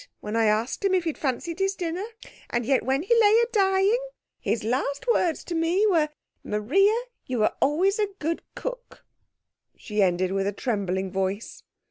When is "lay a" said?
3.21-3.45